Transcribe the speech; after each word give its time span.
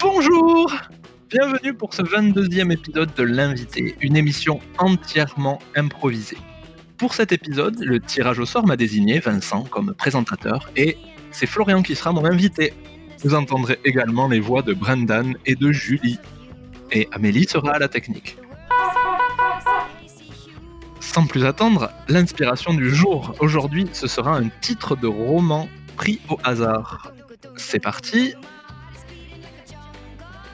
Bonjour 0.00 0.72
Bienvenue 1.28 1.74
pour 1.74 1.94
ce 1.94 2.02
22e 2.02 2.72
épisode 2.72 3.14
de 3.14 3.22
L'invité, 3.22 3.94
une 4.00 4.16
émission 4.16 4.60
entièrement 4.78 5.60
improvisée. 5.76 6.38
Pour 6.98 7.14
cet 7.14 7.32
épisode, 7.32 7.78
le 7.78 8.00
tirage 8.00 8.38
au 8.38 8.46
sort 8.46 8.66
m'a 8.66 8.76
désigné 8.76 9.20
Vincent 9.20 9.62
comme 9.64 9.94
présentateur 9.94 10.70
et 10.76 10.98
c'est 11.30 11.46
Florian 11.46 11.82
qui 11.82 11.94
sera 11.94 12.12
mon 12.12 12.24
invité. 12.24 12.72
Vous 13.22 13.34
entendrez 13.34 13.78
également 13.84 14.28
les 14.28 14.40
voix 14.40 14.62
de 14.62 14.74
Brendan 14.74 15.36
et 15.46 15.54
de 15.54 15.70
Julie. 15.70 16.18
Et 16.90 17.08
Amélie 17.12 17.46
sera 17.48 17.72
à 17.72 17.78
la 17.78 17.88
technique. 17.88 18.39
Sans 21.00 21.26
plus 21.26 21.44
attendre, 21.44 21.90
l'inspiration 22.08 22.74
du 22.74 22.94
jour. 22.94 23.34
Aujourd'hui, 23.40 23.88
ce 23.92 24.06
sera 24.06 24.36
un 24.36 24.48
titre 24.60 24.96
de 24.96 25.06
roman 25.06 25.68
pris 25.96 26.20
au 26.28 26.38
hasard. 26.44 27.12
C'est 27.56 27.80
parti. 27.80 28.34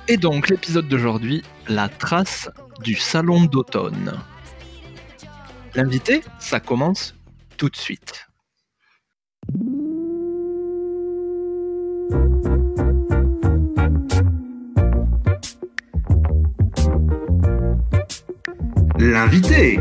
Et 0.09 0.17
donc, 0.17 0.49
l'épisode 0.49 0.89
d'aujourd'hui, 0.89 1.43
la 1.69 1.89
trace 1.89 2.49
du 2.83 2.95
salon 2.95 3.45
d'automne. 3.45 4.13
L'invité, 5.75 6.23
ça 6.39 6.61
commence 6.61 7.15
tout 7.57 7.69
de 7.69 7.77
suite. 7.77 8.29
L'invité 18.99 19.79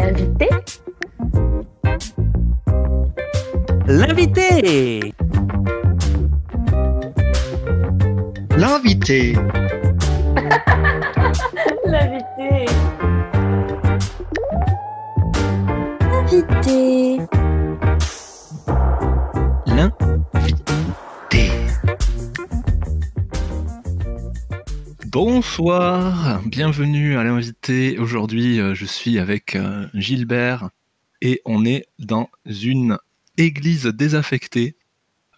L'invité. 0.00 0.48
L'invité. 3.86 5.12
L'invité. 8.56 9.34
L'invité. 11.84 12.66
Invité. 16.10 17.18
Bonsoir, 25.12 26.40
bienvenue 26.46 27.16
à 27.16 27.24
l'invité. 27.24 27.98
Aujourd'hui, 27.98 28.60
euh, 28.60 28.76
je 28.76 28.84
suis 28.86 29.18
avec 29.18 29.56
euh, 29.56 29.88
Gilbert 29.92 30.70
et 31.20 31.42
on 31.44 31.64
est 31.64 31.86
dans 31.98 32.30
une 32.46 32.96
église 33.36 33.86
désaffectée 33.86 34.76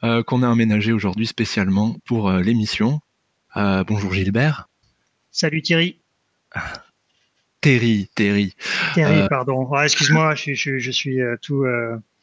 euh, 0.05 0.23
qu'on 0.23 0.43
a 0.43 0.51
aménagée 0.51 0.93
aujourd'hui 0.93 1.27
spécialement 1.27 1.97
pour 2.05 2.29
euh, 2.29 2.43
l'émission. 2.43 3.01
Euh, 3.57 3.83
bonjour 3.85 4.13
Gilbert. 4.13 4.69
Salut 5.31 5.63
Thierry. 5.63 5.99
Terry, 7.63 8.11
Terry. 8.15 8.55
Thierry, 8.93 9.21
Euh, 9.21 9.29
pardon. 9.29 9.75
Excuse-moi, 9.79 10.35
je, 10.35 10.53
je, 10.53 10.77
je 10.81 10.91
suis 10.91 11.17
tout. 11.41 11.65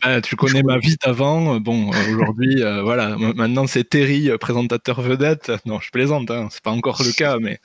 Ah, 0.02 0.22
tu 0.22 0.36
connais 0.38 0.64
ma 0.64 0.78
vie 0.78 0.95
d'avant. 1.03 1.55
euh, 1.55 1.59
Bon, 1.59 1.92
euh, 1.94 2.14
aujourd'hui, 2.14 2.64
euh, 2.64 2.81
voilà. 2.83 3.17
Maintenant, 3.17 3.67
c'est 3.67 3.83
Terry, 3.83 4.30
présentateur 4.39 5.02
vedette. 5.02 5.52
Non, 5.66 5.80
je 5.81 5.89
plaisante. 5.91 6.31
Hein, 6.31 6.47
c'est 6.52 6.64
pas 6.64 6.72
encore 6.72 7.03
le 7.03 7.11
cas, 7.11 7.38
mais 7.39 7.59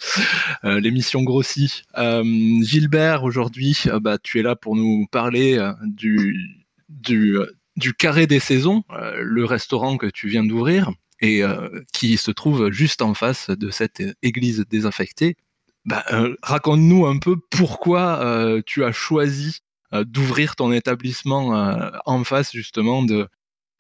euh, 0.64 0.80
l'émission 0.80 1.22
grossit. 1.22 1.84
Euh, 1.96 2.24
Gilbert, 2.62 3.22
aujourd'hui, 3.22 3.84
bah, 4.00 4.18
tu 4.22 4.40
es 4.40 4.42
là 4.42 4.56
pour 4.56 4.74
nous 4.74 5.06
parler 5.10 5.58
du 5.84 6.36
du 6.88 7.38
du 7.76 7.92
carré 7.94 8.26
des 8.26 8.40
saisons, 8.40 8.82
le 9.16 9.44
restaurant 9.44 9.96
que 9.96 10.06
tu 10.06 10.28
viens 10.28 10.44
d'ouvrir 10.44 10.90
et 11.20 11.42
qui 11.92 12.16
se 12.16 12.30
trouve 12.32 12.70
juste 12.70 13.00
en 13.02 13.14
face 13.14 13.50
de 13.50 13.70
cette 13.70 14.02
église 14.22 14.64
désaffectée. 14.68 15.36
Bah, 15.84 16.02
euh, 16.12 16.34
Raconte-nous 16.42 17.06
un 17.06 17.18
peu 17.18 17.36
pourquoi 17.50 18.18
euh, 18.24 18.62
tu 18.64 18.84
as 18.84 18.92
choisi 18.92 19.58
d'ouvrir 20.02 20.56
ton 20.56 20.72
établissement 20.72 21.56
euh, 21.56 21.90
en 22.04 22.24
face 22.24 22.52
justement 22.52 23.02
de, 23.02 23.28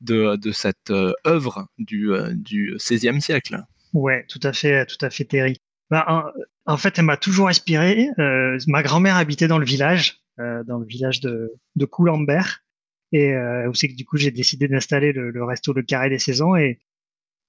de, 0.00 0.52
cette 0.52 0.90
euh, 0.90 1.12
œuvre 1.26 1.66
du, 1.78 2.12
euh, 2.12 2.32
du 2.34 2.76
XVIe 2.76 3.20
siècle. 3.20 3.64
Ouais, 3.92 4.24
tout 4.28 4.40
à 4.42 4.52
fait, 4.52 4.86
tout 4.86 5.02
à 5.04 5.10
fait 5.10 5.24
Thierry. 5.24 5.56
Bah, 5.90 6.32
en, 6.66 6.76
fait, 6.76 6.98
elle 6.98 7.04
m'a 7.04 7.16
toujours 7.16 7.48
inspiré. 7.48 8.08
Euh, 8.18 8.58
ma 8.66 8.82
grand-mère 8.82 9.16
habitait 9.16 9.48
dans 9.48 9.58
le 9.58 9.66
village, 9.66 10.22
euh, 10.40 10.64
dans 10.64 10.78
le 10.78 10.86
village 10.86 11.20
de, 11.20 11.52
Coulambert. 11.90 12.64
Et 13.12 13.32
euh, 13.32 13.68
où 13.68 13.74
c'est 13.74 13.88
que 13.88 13.94
du 13.94 14.04
coup, 14.04 14.16
j'ai 14.16 14.30
décidé 14.30 14.66
d'installer 14.66 15.12
le, 15.12 15.44
resto 15.44 15.72
Le 15.72 15.82
Carré 15.82 16.10
des 16.10 16.18
Saisons. 16.18 16.56
Et 16.56 16.80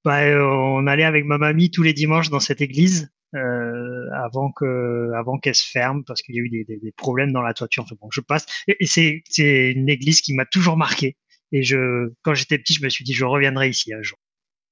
euh, 0.06 0.44
on 0.44 0.86
allait 0.86 1.04
avec 1.04 1.26
ma 1.26 1.38
mamie 1.38 1.72
tous 1.72 1.82
les 1.82 1.94
dimanches 1.94 2.30
dans 2.30 2.40
cette 2.40 2.62
église 2.62 3.10
euh, 3.36 4.10
avant 4.14 4.52
que 4.52 5.12
avant 5.16 5.38
qu'elle 5.38 5.56
se 5.56 5.70
ferme 5.70 6.04
parce 6.06 6.22
qu'il 6.22 6.36
y 6.36 6.40
a 6.40 6.42
eu 6.42 6.50
des, 6.50 6.94
problèmes 6.98 7.32
dans 7.32 7.42
la 7.42 7.54
toiture. 7.54 7.84
Enfin 7.84 7.96
bon, 8.02 8.10
je 8.12 8.22
passe. 8.22 8.46
Et, 8.68 8.86
c'est 8.86 9.24
c'est 9.30 9.72
une 9.72 9.90
église 9.90 10.22
qui 10.22 10.34
m'a 10.34 10.46
toujours 10.46 10.78
marqué. 10.78 11.18
Et 11.52 11.64
je, 11.64 12.12
quand 12.24 12.34
j'étais 12.34 12.58
petit, 12.58 12.74
je 12.74 12.84
me 12.84 12.90
suis 12.90 13.06
dit, 13.06 13.14
je 13.14 13.26
reviendrai 13.26 13.70
ici 13.70 13.94
un 13.94 14.02
jour. 14.02 14.18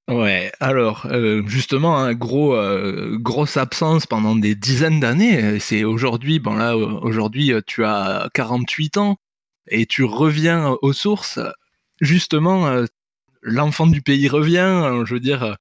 Ouais, 0.09 0.51
alors 0.59 1.05
euh, 1.05 1.43
justement, 1.47 1.97
un 1.97 2.13
gros, 2.13 2.55
euh, 2.55 3.17
grosse 3.19 3.55
absence 3.55 4.05
pendant 4.05 4.35
des 4.35 4.55
dizaines 4.55 4.99
d'années. 4.99 5.59
C'est 5.59 5.83
aujourd'hui, 5.85 6.39
bon 6.39 6.55
là, 6.55 6.75
aujourd'hui, 6.77 7.53
tu 7.67 7.85
as 7.85 8.29
48 8.33 8.97
ans 8.97 9.17
et 9.67 9.85
tu 9.85 10.03
reviens 10.03 10.75
aux 10.81 10.93
sources. 10.93 11.39
Justement, 12.01 12.83
l'enfant 13.43 13.87
du 13.87 14.01
pays 14.01 14.27
revient. 14.27 14.57
euh, 14.59 15.05
Je 15.05 15.13
veux 15.13 15.19
dire, 15.19 15.57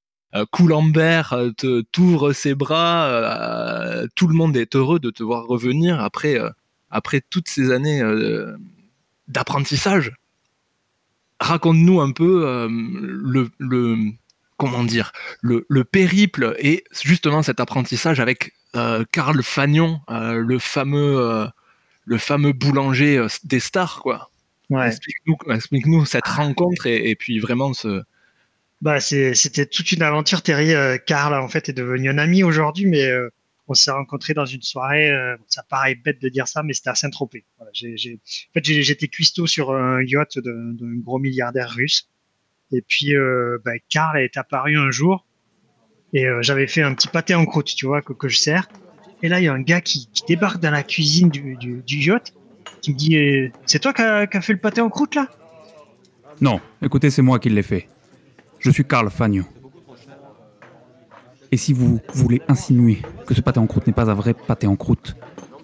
Coulambert 0.51 1.33
euh, 1.33 1.51
te 1.51 1.81
t'ouvre 1.91 2.33
ses 2.33 2.55
bras. 2.55 3.07
euh, 3.07 4.07
tout 4.15 4.27
le 4.27 4.33
monde 4.33 4.57
est 4.57 4.75
heureux 4.75 4.99
de 4.99 5.11
te 5.11 5.23
voir 5.23 5.45
revenir 5.45 6.01
après, 6.01 6.39
euh, 6.39 6.49
après 6.89 7.21
toutes 7.29 7.47
ces 7.49 7.71
années 7.71 8.01
euh, 8.01 8.55
d'apprentissage. 9.27 10.11
Raconte-nous 11.39 11.99
un 12.01 12.11
peu 12.11 12.47
euh, 12.47 12.67
le, 12.69 13.49
le 13.59 13.97
comment 14.57 14.83
dire 14.83 15.11
le, 15.41 15.65
le 15.67 15.83
périple 15.83 16.55
et 16.59 16.83
justement 17.03 17.43
cet 17.43 17.59
apprentissage 17.59 18.19
avec 18.19 18.53
euh, 18.75 19.03
Karl 19.11 19.43
Fagnon, 19.43 19.99
euh, 20.09 20.35
le 20.35 20.57
fameux 20.59 21.17
euh, 21.19 21.47
le 22.05 22.17
fameux 22.17 22.53
boulanger 22.53 23.17
euh, 23.17 23.27
des 23.43 23.59
stars 23.59 23.99
quoi. 24.01 24.29
Ouais. 24.69 24.87
Explique-nous 24.87 25.37
explique-nous 25.53 26.05
cette 26.05 26.27
rencontre 26.27 26.87
et, 26.87 27.09
et 27.09 27.15
puis 27.15 27.39
vraiment 27.39 27.73
ce 27.73 28.03
Bah, 28.83 28.99
c'était 28.99 29.65
toute 29.65 29.93
une 29.93 30.01
aventure. 30.01 30.41
Terry, 30.41 30.73
euh, 30.73 30.97
Karl, 30.97 31.33
en 31.33 31.47
fait, 31.47 31.69
est 31.69 31.73
devenu 31.73 32.09
un 32.09 32.17
ami 32.17 32.43
aujourd'hui, 32.43 32.85
mais 32.85 33.05
euh, 33.05 33.29
on 33.69 33.73
s'est 33.73 33.91
rencontrés 33.91 34.33
dans 34.33 34.45
une 34.45 34.61
soirée. 34.61 35.09
euh, 35.09 35.37
ça 35.47 35.63
paraît 35.63 35.95
bête 35.95 36.21
de 36.21 36.27
dire 36.27 36.49
ça, 36.49 36.63
mais 36.63 36.73
c'était 36.73 36.89
à 36.89 36.95
Saint-Tropez. 36.95 37.45
En 37.61 37.65
fait, 37.71 38.61
j'étais 38.65 39.07
cuistot 39.07 39.47
sur 39.47 39.71
un 39.71 40.03
yacht 40.03 40.37
d'un 40.37 40.75
gros 40.97 41.17
milliardaire 41.17 41.69
russe. 41.69 42.09
Et 42.73 42.81
puis, 42.81 43.15
euh, 43.15 43.57
bah, 43.63 43.71
Karl 43.87 44.17
est 44.17 44.35
apparu 44.35 44.77
un 44.77 44.91
jour 44.91 45.25
et 46.11 46.25
j'avais 46.41 46.67
fait 46.67 46.81
un 46.81 46.93
petit 46.93 47.07
pâté 47.07 47.35
en 47.35 47.45
croûte, 47.45 47.73
tu 47.73 47.85
vois, 47.85 48.01
que, 48.01 48.27
je 48.27 48.37
sers. 48.37 48.67
Et 49.21 49.29
là, 49.29 49.39
il 49.39 49.45
y 49.45 49.47
a 49.47 49.53
un 49.53 49.61
gars 49.61 49.79
qui, 49.79 50.09
débarque 50.27 50.59
dans 50.59 50.71
la 50.71 50.83
cuisine 50.83 51.29
du, 51.29 51.83
yacht, 51.87 52.33
qui 52.81 52.91
me 52.91 52.97
dit 52.97 53.51
C'est 53.65 53.79
toi 53.79 53.93
qui 53.93 54.01
as 54.01 54.41
fait 54.41 54.53
le 54.53 54.59
pâté 54.59 54.81
en 54.81 54.89
croûte, 54.89 55.15
là? 55.15 55.29
Non, 56.41 56.59
écoutez, 56.81 57.09
c'est 57.09 57.21
moi 57.21 57.39
qui 57.39 57.49
l'ai 57.49 57.63
fait. 57.63 57.87
Je 58.63 58.71
suis 58.71 58.85
Karl 58.85 59.09
Fagnon. 59.09 59.43
Et 61.51 61.57
si 61.57 61.73
vous 61.73 61.99
voulez 62.13 62.41
insinuer 62.47 63.01
que 63.27 63.33
ce 63.33 63.41
pâté 63.41 63.59
en 63.59 63.67
croûte 63.67 63.85
n'est 63.87 63.93
pas 63.93 64.09
un 64.09 64.13
vrai 64.13 64.33
pâté 64.33 64.67
en 64.67 64.77
croûte, 64.77 65.17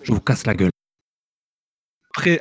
je 0.04 0.12
vous 0.12 0.20
casse 0.20 0.46
la 0.46 0.54
gueule. 0.54 0.72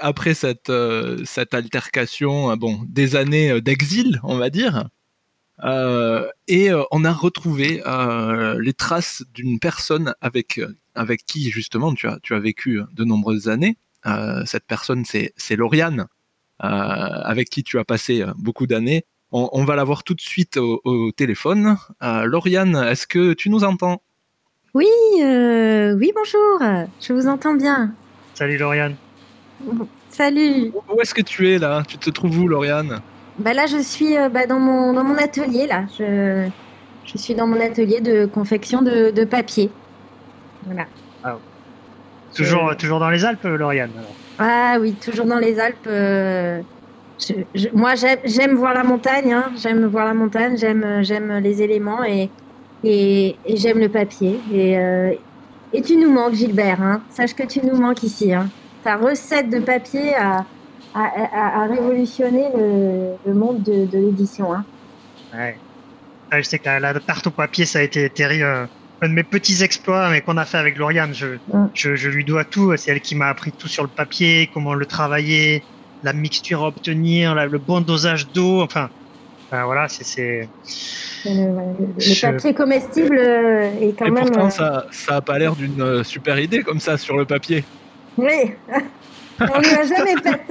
après 0.01 0.35
euh, 0.69 1.25
cette 1.25 1.55
altercation 1.55 2.51
euh, 2.51 2.57
bon 2.57 2.81
des 2.89 3.15
années 3.15 3.53
euh, 3.53 3.61
d'exil 3.61 4.19
on 4.25 4.37
va 4.37 4.51
dire 4.51 4.89
et 6.49 6.71
on 6.91 7.05
a 7.05 7.13
retrouvé 7.13 7.83
les 8.61 8.73
traces 8.75 9.25
d'une 9.35 9.59
personne 9.59 10.15
avec 10.21 10.61
qui 11.27 11.51
justement 11.51 11.95
tu 11.95 12.07
as 12.07 12.19
tu 12.23 12.35
as 12.35 12.39
vécu 12.39 12.81
de 12.93 13.05
nombreuses 13.05 13.49
années 13.49 13.77
cette 14.45 14.67
personne 14.69 15.05
c'est 15.05 15.57
Lauriane 15.57 16.07
avec 16.59 17.51
qui 17.51 17.65
tu 17.65 17.79
as 17.81 17.85
passé 17.85 18.25
beaucoup 18.37 18.69
d'années 18.69 19.05
on, 19.33 19.49
on 19.53 19.65
va 19.65 19.77
la 19.77 19.85
voir 19.85 20.03
tout 20.05 20.15
de 20.15 20.21
suite 20.21 20.57
au, 20.57 20.81
au 20.85 21.11
téléphone 21.13 21.77
Euh, 22.03 22.25
Lauriane 22.25 22.77
est-ce 22.77 23.07
que 23.07 23.33
tu 23.35 23.51
nous 23.51 23.65
entends? 23.65 24.01
Oui, 24.75 24.87
euh, 25.23 25.95
oui, 25.95 26.13
bonjour. 26.15 26.87
Je 27.01 27.13
vous 27.13 27.27
entends 27.27 27.55
bien. 27.55 27.93
Salut, 28.35 28.59
Lauriane. 28.59 28.97
Salut. 30.11 30.73
où 30.95 31.01
est-ce 31.01 31.15
que 31.15 31.23
tu 31.23 31.51
es 31.51 31.59
là? 31.59 31.83
Tu 31.89 31.99
te 31.99 32.11
trouves 32.11 32.39
où 32.39 32.47
Lauriane? 32.49 33.01
Bah 33.39 33.55
là, 33.55 33.67
je 33.67 33.79
suis 33.79 34.17
euh, 34.17 34.29
bah, 34.29 34.47
dans, 34.47 34.59
mon, 34.59 34.93
dans 34.93 35.05
mon 35.05 35.17
atelier. 35.17 35.67
Là. 35.67 35.85
Je, 35.99 36.49
je 37.05 37.19
suis 37.19 37.35
dans 37.35 37.47
mon 37.47 37.61
atelier 37.61 38.01
de 38.01 38.27
confection 38.27 38.83
de, 38.83 39.11
de 39.11 39.25
papier. 39.25 39.71
Voilà. 40.67 40.87
Toujours, 42.35 42.77
toujours 42.77 43.01
dans 43.01 43.09
les 43.11 43.25
Alpes, 43.25 43.45
Lauriane 43.45 43.91
alors? 43.97 44.15
Ah 44.39 44.77
oui, 44.81 44.93
toujours 44.95 45.25
dans 45.25 45.39
les 45.39 45.59
Alpes. 45.59 45.89
Je- 47.19 47.35
je- 47.55 47.69
moi, 47.73 47.95
j'aime- 47.95 48.19
j'aime 48.25 48.55
voir 48.55 48.75
la 48.75 48.85
montagne. 48.85 49.33
hein, 49.33 49.51
J'aime 49.57 49.87
voir 49.87 50.05
la 50.07 50.15
montagne. 50.15 50.57
J'aime, 50.57 51.01
j'aime 51.03 51.39
les 51.39 51.63
éléments 51.63 52.05
et, 52.05 52.31
et, 52.85 53.37
et 53.47 53.57
j'aime 53.57 53.79
le 53.79 53.89
papier. 53.89 54.41
Et, 54.53 54.79
euh, 54.79 55.13
et 55.73 55.83
tu 55.83 55.97
nous 55.97 56.11
manques, 56.13 56.35
Gilbert. 56.35 56.81
Hein. 56.83 57.03
Sache 57.11 57.35
que 57.35 57.45
tu 57.45 57.61
nous 57.65 57.77
manques 57.77 58.03
ici. 58.03 58.33
Hein. 58.33 58.49
Ta 58.85 58.97
recette 58.97 59.51
de 59.51 59.59
papier 59.61 60.15
a, 60.15 60.45
a, 60.95 61.01
a- 61.05 61.63
a 61.63 61.67
révolutionné 61.67 62.49
le, 62.57 63.15
le 63.27 63.35
monde 63.35 63.63
de, 63.63 63.87
de 63.87 63.99
l'édition. 63.99 64.53
Hein. 64.55 64.65
Ouais. 65.35 65.57
Ah, 66.31 66.41
je 66.41 66.47
sais 66.47 66.59
que 66.59 66.67
la, 66.67 66.79
la 66.79 66.95
tarte 67.01 67.27
au 67.27 67.31
papier, 67.31 67.65
ça 67.67 67.79
a 67.81 67.83
été 67.83 68.09
terrible. 68.11 68.45
euh, 68.45 68.67
Un 69.01 69.09
de 69.09 69.15
mes 69.15 69.23
petits 69.25 69.63
exploits, 69.63 70.09
mais 70.11 70.21
qu'on 70.23 70.37
a 70.37 70.45
fait 70.45 70.59
avec 70.59 70.77
Lauriane. 70.77 71.15
Je, 71.15 71.39
Mm. 71.53 71.69
je, 71.75 71.95
je 71.97 72.09
lui 72.11 72.25
dois 72.25 72.45
tout. 72.45 72.77
C'est 72.77 72.91
elle 72.93 73.01
qui 73.01 73.15
m'a 73.15 73.29
appris 73.29 73.53
tout 73.53 73.69
sur 73.69 73.83
le 73.83 73.89
papier, 73.89 74.51
comment 74.53 74.75
le 74.75 74.87
travailler, 74.87 75.63
la 76.03 76.13
mixture 76.13 76.63
à 76.65 76.69
obtenir, 76.69 77.35
la- 77.35 77.47
le 77.47 77.59
bon 77.59 77.81
dosage 77.81 78.29
d'eau. 78.29 78.63
Enfin, 78.63 78.89
enfin, 79.47 79.65
voilà, 79.65 79.89
c'est- 79.89 80.05
c'est. 80.05 80.49
Le, 81.25 81.31
le- 81.31 82.01
Je- 82.01 82.21
papier 82.27 82.55
comestible 82.55 83.19
euh, 83.19 83.71
est 83.81 83.99
quand 83.99 84.07
Et 84.07 84.11
même. 84.11 84.25
pourtant, 84.25 84.47
euh, 84.47 84.51
ça, 84.51 84.87
ça 84.93 85.17
a 85.17 85.21
pas 85.21 85.39
l'air 85.39 85.57
d'une 85.57 85.81
euh, 85.83 86.05
super 86.05 86.39
idée 86.39 86.63
comme 86.63 86.81
ça 86.81 86.97
sur 86.97 87.17
le 87.17 87.25
papier. 87.25 87.65
Oui. 88.17 88.53
On 89.41 89.45
ne 89.45 89.63
l'a 89.63 89.87
jamais 89.87 90.17
faite. 90.21 90.51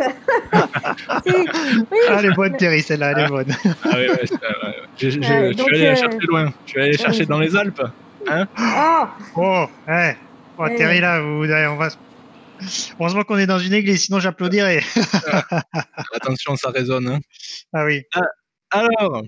Si, 1.26 1.34
oui. 1.36 1.98
Ah, 2.10 2.16
elle 2.20 2.26
est 2.28 2.34
bonne, 2.36 2.56
Terry, 2.56 2.82
celle-là, 2.82 3.12
elle 3.12 3.26
est 3.26 3.28
bonne. 3.28 3.48
Ah 3.84 3.90
ouais, 3.96 4.10
ouais, 4.10 4.20
c'est- 4.24 4.34
ouais, 4.34 4.40
ouais. 4.64 4.76
Je 4.98 5.10
suis 5.10 5.26
allé 5.26 5.84
la 5.84 5.92
euh, 5.92 5.96
chercher 5.96 6.18
loin. 6.28 6.54
Je 6.66 6.72
suis 6.72 6.82
allé 6.82 6.92
la 6.94 6.98
chercher 6.98 7.26
dans 7.26 7.40
les 7.40 7.56
Alpes. 7.56 7.82
Oh, 8.30 9.06
Oh, 9.36 9.66
ouais. 9.88 10.18
Oh, 10.58 10.64
Ouais. 10.64 10.76
Terry, 10.76 11.00
là, 11.02 11.22
vous, 11.22 11.44
on 11.46 11.76
va. 11.76 11.90
se- 11.90 11.98
Heureusement 13.00 13.24
qu'on 13.24 13.38
est 13.38 13.46
dans 13.48 13.60
une 13.60 13.74
église, 13.74 14.06
sinon 14.06 14.20
j'applaudirais. 14.20 14.82
Attention, 16.14 16.56
ça 16.56 16.70
résonne. 16.70 17.08
hein. 17.08 17.20
Ah 17.74 17.86
oui. 17.86 18.02
Alors, 18.72 19.24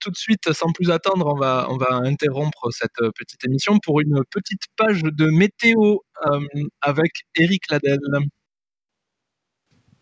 tout 0.00 0.10
de 0.10 0.16
suite, 0.16 0.52
sans 0.52 0.72
plus 0.72 0.90
attendre, 0.90 1.26
on 1.26 1.38
va, 1.38 1.66
on 1.70 1.76
va 1.76 1.94
interrompre 1.94 2.70
cette 2.72 2.98
euh, 3.00 3.10
petite 3.16 3.44
émission 3.44 3.78
pour 3.82 4.00
une 4.00 4.22
petite 4.30 4.62
page 4.76 5.02
de 5.02 5.26
météo 5.26 5.98
euh, 6.26 6.40
avec 6.80 7.12
Eric 7.36 7.70
Ladel. 7.70 7.98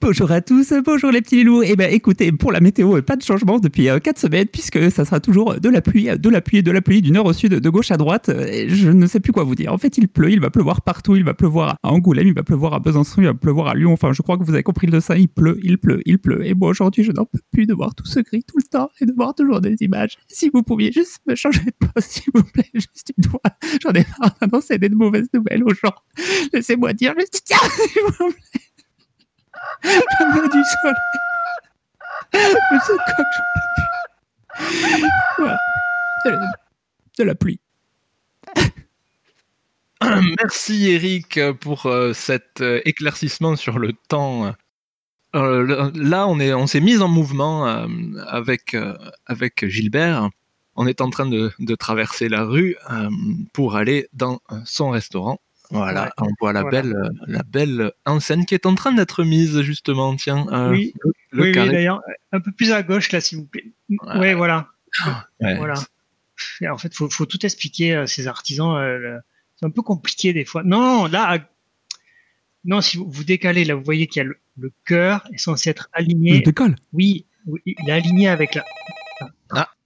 Bonjour 0.02 0.32
à 0.32 0.40
tous, 0.40 0.72
bonjour 0.82 1.10
les 1.10 1.20
petits 1.20 1.44
loups. 1.44 1.62
Eh 1.62 1.76
ben 1.76 1.92
écoutez, 1.92 2.32
pour 2.32 2.52
la 2.52 2.60
météo, 2.60 3.02
pas 3.02 3.16
de 3.16 3.22
changement 3.22 3.58
depuis 3.58 3.88
4 4.02 4.18
semaines 4.18 4.46
puisque 4.46 4.90
ça 4.90 5.04
sera 5.04 5.20
toujours 5.20 5.60
de 5.60 5.68
la 5.68 5.82
pluie, 5.82 6.08
de 6.18 6.30
la 6.30 6.40
pluie, 6.40 6.62
de 6.62 6.70
la 6.70 6.80
pluie 6.80 7.02
du 7.02 7.12
nord 7.12 7.26
au 7.26 7.34
sud, 7.34 7.52
de 7.52 7.68
gauche 7.68 7.90
à 7.90 7.98
droite. 7.98 8.30
Et 8.30 8.70
Je 8.70 8.88
ne 8.90 9.06
sais 9.06 9.20
plus 9.20 9.30
quoi 9.30 9.44
vous 9.44 9.54
dire. 9.54 9.74
En 9.74 9.76
fait, 9.76 9.98
il 9.98 10.08
pleut, 10.08 10.30
il 10.30 10.40
va 10.40 10.48
pleuvoir 10.48 10.80
partout, 10.80 11.16
il 11.16 11.24
va 11.24 11.34
pleuvoir 11.34 11.76
à 11.82 11.92
Angoulême, 11.92 12.28
il 12.28 12.32
va 12.34 12.42
pleuvoir 12.42 12.72
à 12.72 12.78
Besançon, 12.78 13.20
il 13.20 13.26
va 13.26 13.34
pleuvoir 13.34 13.68
à 13.68 13.74
Lyon. 13.74 13.92
Enfin, 13.92 14.14
je 14.14 14.22
crois 14.22 14.38
que 14.38 14.42
vous 14.42 14.54
avez 14.54 14.62
compris 14.62 14.86
le 14.86 14.92
dessin. 14.92 15.16
Il 15.16 15.28
pleut, 15.28 15.58
il 15.62 15.76
pleut, 15.76 16.00
il 16.06 16.18
pleut. 16.18 16.46
Et 16.46 16.54
moi 16.54 16.70
aujourd'hui, 16.70 17.04
je 17.04 17.12
n'en 17.12 17.26
peux 17.26 17.40
plus 17.52 17.66
de 17.66 17.74
voir 17.74 17.94
tout 17.94 18.06
ce 18.06 18.20
gris 18.20 18.42
tout 18.42 18.56
le 18.56 18.68
temps 18.70 18.88
et 19.02 19.04
de 19.04 19.12
voir 19.12 19.34
toujours 19.34 19.60
des 19.60 19.76
images. 19.82 20.16
Si 20.28 20.48
vous 20.52 20.62
pouviez 20.62 20.92
juste 20.92 21.20
me 21.26 21.34
changer 21.34 21.60
de 21.60 21.86
poste, 21.92 22.10
s'il 22.10 22.32
vous 22.34 22.44
plaît, 22.44 22.70
juste 22.72 23.12
une 23.18 23.24
fois. 23.24 23.42
J'en 23.82 23.90
ai 23.90 24.06
marre 24.18 24.34
d'annoncer 24.40 24.78
des 24.78 24.88
mauvaises 24.88 25.28
nouvelles 25.34 25.62
aux 25.62 25.74
gens. 25.74 25.94
Laissez-moi 26.54 26.94
dire 26.94 27.12
juste 27.18 27.42
tiens, 27.44 27.58
s'il 27.92 28.02
vous 28.02 28.32
plaît. 28.32 28.69
Veux 29.82 30.48
du 30.48 30.62
soleil. 30.64 30.94
Je 32.32 32.38
sais 32.38 32.96
quoi 32.96 33.24
que 33.24 33.34
j'en 33.36 33.44
plus. 33.54 35.08
Voilà. 35.38 35.58
De, 37.18 37.24
la 37.24 37.34
pluie. 37.34 37.60
Merci 40.38 40.90
Eric 40.90 41.40
pour 41.60 41.86
euh, 41.86 42.12
cet 42.12 42.60
euh, 42.60 42.80
éclaircissement 42.84 43.56
sur 43.56 43.78
le 43.78 43.92
temps. 44.08 44.54
Euh, 45.34 45.62
le- 45.62 45.92
là, 45.94 46.26
on 46.26 46.40
on 46.40 46.66
s'est 46.66 46.80
mis 46.80 46.98
en 46.98 47.08
mouvement 47.08 47.66
avec 48.26 48.76
avec 49.26 49.66
Gilbert. 49.66 50.30
On 50.76 50.86
est 50.86 51.00
en 51.00 51.10
train 51.10 51.26
de, 51.26 51.52
de 51.58 51.74
traverser 51.74 52.28
la 52.28 52.44
rue 52.44 52.76
pour 53.52 53.76
aller 53.76 54.08
dans 54.12 54.40
son 54.64 54.90
restaurant. 54.90 55.38
Voilà, 55.70 56.04
Ouais. 56.04 56.10
on 56.18 56.28
voit 56.40 56.52
la 56.52 56.62
Voilà. 56.62 56.82
belle 56.82 56.96
euh, 56.96 57.08
la 57.26 57.42
belle 57.42 57.92
enseigne 58.06 58.44
qui 58.44 58.54
est 58.54 58.66
en 58.66 58.74
train 58.74 58.92
d'être 58.92 59.22
mise 59.24 59.60
justement. 59.62 60.16
Tiens, 60.16 60.46
euh, 60.52 60.70
Oui, 60.70 60.92
le, 61.00 61.12
le 61.30 61.42
oui, 61.44 61.48
oui, 61.58 61.70
d'ailleurs, 61.70 62.00
un 62.32 62.40
peu 62.40 62.50
plus 62.52 62.72
à 62.72 62.82
gauche, 62.82 63.12
là, 63.12 63.20
s'il 63.20 63.38
vous 63.38 63.44
plaît. 63.46 63.66
Ouais, 64.16 64.34
voilà. 64.34 64.68
Ouais. 65.40 65.56
Voilà. 65.56 65.74
En 66.70 66.78
fait, 66.78 66.94
faut, 66.94 67.08
faut 67.10 67.26
tout 67.26 67.44
expliquer 67.46 67.94
à 67.94 68.06
ces 68.06 68.26
artisans. 68.26 68.76
euh, 68.76 69.18
c'est 69.56 69.66
un 69.66 69.70
peu 69.70 69.82
compliqué 69.82 70.32
des 70.32 70.44
fois. 70.44 70.62
Non, 70.64 71.06
là, 71.06 71.34
à- 71.34 71.38
non, 72.64 72.80
si 72.80 72.96
vous, 72.96 73.08
vous 73.10 73.24
décalez, 73.24 73.64
là, 73.64 73.74
vous 73.74 73.84
voyez 73.84 74.06
qu'il 74.06 74.20
y 74.20 74.24
a 74.24 74.28
le, 74.28 74.38
le 74.58 74.72
cœur 74.86 75.26
est 75.32 75.38
censé 75.38 75.70
être 75.70 75.88
Je 75.96 76.02
aligné. 76.02 76.40
décolle. 76.40 76.76
Oui, 76.92 77.26
oui, 77.46 77.60
il 77.66 77.88
est 77.88 77.92
aligné 77.92 78.28
avec 78.28 78.54
la. 78.54 78.64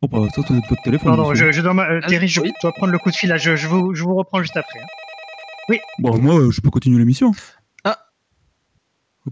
Oh 0.00 0.08
bah 0.08 0.18
ça, 0.34 0.42
téléphone. 0.84 1.16
Pardon, 1.16 1.34
je, 1.34 1.50
je 1.50 1.60
dois, 1.62 1.72
ma- 1.72 1.88
euh, 1.88 2.00
Ah, 2.02 2.06
Thierry, 2.08 2.28
je 2.28 2.40
oui. 2.40 2.52
dois 2.62 2.72
prendre 2.72 2.92
le 2.92 2.98
coup 2.98 3.10
de 3.10 3.16
fil 3.16 3.30
là. 3.30 3.38
Je, 3.38 3.56
je 3.56 3.66
vous, 3.66 3.94
je 3.94 4.02
vous 4.04 4.14
reprends 4.14 4.42
juste 4.42 4.56
après. 4.56 4.80
hein. 4.80 4.86
Bon, 5.98 6.18
moi, 6.20 6.34
euh, 6.38 6.50
je 6.50 6.60
peux 6.60 6.70
continuer 6.70 6.98
l'émission. 6.98 7.32
Ah. 7.84 7.98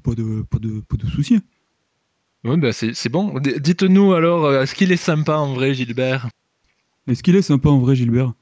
Pas 0.02 0.14
de, 0.14 0.42
pas 0.42 0.58
de, 0.58 0.80
pas 0.80 0.96
de 0.96 1.06
soucis. 1.06 1.40
Ouais, 2.44 2.56
bah, 2.56 2.72
c'est 2.72 2.94
c'est 2.94 3.08
bon. 3.08 3.38
D- 3.38 3.60
Dites-nous 3.60 4.14
alors, 4.14 4.46
euh, 4.46 4.62
est-ce 4.62 4.74
qu'il 4.74 4.90
est 4.92 4.96
sympa 4.96 5.36
en 5.36 5.54
vrai, 5.54 5.74
Gilbert? 5.74 6.28
Est-ce 7.06 7.22
qu'il 7.22 7.36
est 7.36 7.42
sympa 7.42 7.68
en 7.68 7.78
vrai, 7.78 7.94
Gilbert? 7.96 8.32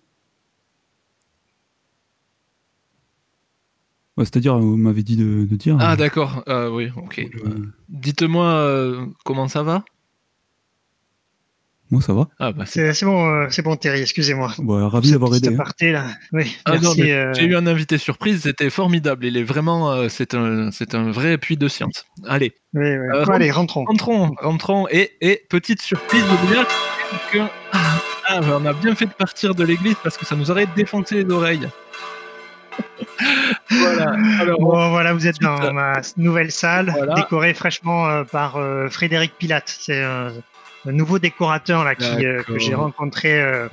Ouais, 4.17 4.25
C'est-à-dire, 4.25 4.59
vous 4.59 4.77
m'avez 4.77 5.03
dit 5.03 5.17
de, 5.17 5.45
de 5.45 5.57
dire. 5.57 5.77
Ah 5.81 5.93
euh, 5.93 5.97
d'accord, 5.97 6.43
euh, 6.49 6.71
oui, 6.71 6.89
ok. 6.97 7.19
euh, 7.45 7.67
Dites-moi 7.89 8.47
euh, 8.47 9.07
comment 9.25 9.49
ça 9.49 9.63
va? 9.63 9.85
Moi, 11.91 12.01
ça 12.03 12.13
va. 12.13 12.29
Ah 12.39 12.53
bah 12.53 12.65
c'est. 12.67 12.93
Bon, 13.05 13.27
euh, 13.29 13.47
c'est 13.51 13.63
bon, 13.63 13.75
Thierry. 13.77 14.01
Excusez-moi. 14.03 14.53
Bah, 14.59 14.89
ravi 14.89 15.11
d'avoir 15.13 15.35
aidé. 15.35 15.49
hein. 15.49 15.55
aparté, 15.55 15.93
là. 15.93 16.05
Oui, 16.33 16.57
Ah 16.65 16.73
euh, 16.75 17.33
J'ai 17.35 17.45
eu 17.45 17.57
un 17.57 17.67
invité 17.67 17.99
surprise, 17.99 18.43
c'était 18.43 18.71
formidable. 18.71 19.25
Il 19.27 19.37
est 19.37 19.43
vraiment, 19.43 19.91
euh, 19.91 20.09
c'est 20.09 20.35
un, 20.35 20.71
c'est 20.71 20.95
un 20.95 21.11
vrai 21.11 21.37
puits 21.39 21.57
de 21.57 21.69
science. 21.69 22.05
Allez, 22.29 22.53
oui, 22.75 22.83
oui. 22.83 22.89
Euh, 23.15 23.25
Bon, 23.25 23.33
allez, 23.33 23.51
rentrons. 23.51 23.85
rentrons, 23.85 24.31
rentrons. 24.41 24.87
Et, 24.91 25.13
et 25.21 25.43
petite 25.49 25.83
surprise 25.83 26.23
de 26.23 26.47
village, 26.49 26.67
que 27.33 27.39
ah, 27.73 28.41
bah, 28.41 28.59
on 28.63 28.67
a 28.67 28.73
bien 28.73 28.95
fait 28.95 29.07
de 29.07 29.13
partir 29.13 29.55
de 29.55 29.65
l'église 29.65 29.97
parce 30.03 30.17
que 30.17 30.25
ça 30.25 30.37
nous 30.37 30.51
aurait 30.51 30.69
défoncé 30.77 31.25
les 31.25 31.31
oreilles. 31.33 31.69
voilà. 33.71 34.15
Alors, 34.41 34.61
on- 34.61 34.65
Bon, 34.65 34.91
voilà, 34.91 35.13
vous 35.13 35.27
êtes 35.27 35.41
dans 35.41 35.73
ma 35.73 36.01
nouvelle 36.17 36.51
salle, 36.53 36.93
Voilà. 36.97 37.15
décorée 37.15 37.55
fraîchement 37.55 38.09
euh, 38.09 38.25
par 38.25 38.57
euh, 38.57 38.89
Frédéric 38.89 39.32
Pilate. 39.39 39.65
C'est 39.81 40.01
euh, 40.03 40.31
un 40.89 40.93
nouveau 40.93 41.19
décorateur 41.19 41.84
là 41.84 41.94
qui, 41.94 42.25
euh, 42.27 42.43
que 42.43 42.58
j'ai 42.58 42.75
rencontré 42.75 43.41
euh, 43.41 43.69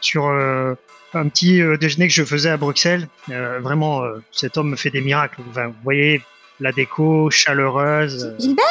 sur 0.00 0.26
euh, 0.28 0.74
un 1.14 1.28
petit 1.28 1.60
euh, 1.60 1.76
déjeuner 1.76 2.08
que 2.08 2.14
je 2.14 2.24
faisais 2.24 2.50
à 2.50 2.56
Bruxelles. 2.56 3.08
Euh, 3.30 3.58
vraiment, 3.60 4.02
euh, 4.02 4.22
cet 4.32 4.56
homme 4.56 4.70
me 4.70 4.76
fait 4.76 4.90
des 4.90 5.00
miracles. 5.00 5.40
Enfin, 5.50 5.66
vous 5.68 5.74
voyez 5.84 6.22
la 6.60 6.72
déco 6.72 7.30
chaleureuse. 7.30 8.24
euh. 8.26 8.36
Gilbert 8.38 8.64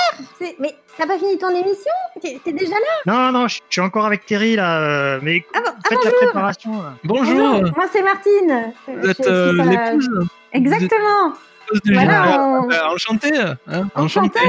Mais 0.59 0.75
t'as 0.97 1.05
pas 1.07 1.17
fini 1.17 1.38
ton 1.38 1.49
émission? 1.49 1.91
T'es 2.21 2.39
déjà 2.53 2.75
là? 2.75 3.03
Non, 3.05 3.31
non, 3.31 3.47
je 3.47 3.59
suis 3.69 3.81
encore 3.81 4.05
avec 4.05 4.25
Terry 4.25 4.55
là, 4.55 5.19
mais 5.21 5.45
ah, 5.53 5.59
bon, 5.61 5.71
ah, 5.73 5.88
faites 5.89 5.97
la 6.03 6.11
bonjour 6.11 6.19
préparation. 6.19 6.71
là. 6.83 6.93
bonjour. 7.03 7.61
Moi, 7.75 7.85
c'est 7.91 8.01
Martine. 8.03 8.73
Vous 8.88 9.09
êtes 9.09 9.27
euh, 9.27 9.53
l'épouse 9.63 10.09
Exactement. 10.53 11.33
de 11.85 11.93
Voilà, 11.93 12.41
on- 12.41 12.67
Bah, 12.67 12.89
enchanté. 12.93 13.31
Hein, 13.67 13.88
Enchanté. 13.95 14.39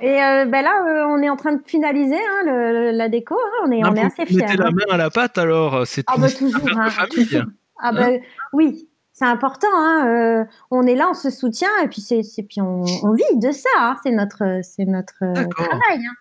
Et 0.00 0.22
euh, 0.22 0.44
ben 0.46 0.62
là, 0.62 0.84
euh, 0.86 1.06
on 1.08 1.20
est 1.22 1.28
en 1.30 1.36
train 1.36 1.52
de 1.54 1.62
finaliser 1.66 2.16
hein, 2.16 2.42
le- 2.46 2.90
la 2.92 3.08
déco. 3.08 3.34
hein, 3.34 3.64
on 3.66 3.70
est, 3.72 3.80
Non, 3.80 3.90
on 3.90 3.94
est 3.94 4.04
assez 4.04 4.26
fiers. 4.26 4.36
mettez 4.42 4.56
la 4.56 4.66
hein. 4.66 4.70
main 4.72 4.84
à 4.94 4.96
la 4.96 5.10
pâte 5.10 5.38
alors. 5.38 5.86
C'est 5.86 6.04
Ah 6.06 6.14
bah 6.18 6.26
histoire 6.28 6.50
toujours, 6.52 6.68
hein, 6.78 6.90
famille. 6.90 7.10
toujours. 7.26 7.42
Ah 7.80 7.92
bah 7.92 8.08
oui, 8.52 8.88
c'est 9.12 9.24
important. 9.24 9.68
Hein, 9.72 10.06
euh, 10.08 10.44
on 10.72 10.84
est 10.86 10.96
là, 10.96 11.08
on 11.10 11.14
se 11.14 11.30
soutient 11.30 11.68
et 11.84 11.86
puis 11.88 12.00
c'est, 12.00 12.22
puis 12.48 12.60
on, 12.60 12.82
on 13.04 13.12
vit 13.12 13.22
de 13.36 13.52
ça. 13.52 13.68
hein, 13.78 13.96
c'est 14.02 14.10
notre, 14.10 14.60
c'est 14.64 14.84
notre 14.84 15.14
euh, 15.22 15.46
travail. 15.48 15.98
hein. 15.98 16.14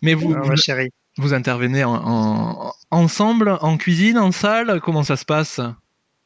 Mais 0.00 0.14
vous, 0.14 0.32
Ah, 0.34 0.40
vous, 0.40 0.48
ma 0.48 0.56
chérie. 0.56 0.88
vous 1.18 1.34
intervenez 1.34 1.84
en, 1.84 1.94
en- 1.94 2.72
ensemble, 2.90 3.58
en 3.60 3.76
cuisine, 3.76 4.18
en 4.18 4.32
salle 4.32 4.80
Comment 4.80 5.02
ça 5.02 5.16
se 5.16 5.24
passe? 5.26 5.60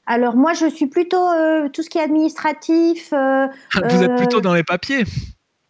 Alors 0.07 0.37
moi, 0.37 0.53
je 0.55 0.67
suis 0.67 0.87
plutôt 0.87 1.29
euh, 1.31 1.69
tout 1.69 1.83
ce 1.83 1.91
qui 1.91 1.99
est 1.99 2.03
administratif. 2.03 3.13
euh, 3.13 3.49
Vous 3.75 4.03
êtes 4.05 4.11
Euh, 4.13 4.17
plutôt 4.17 4.41
dans 4.41 4.55
les 4.55 4.63
papiers. 4.63 5.03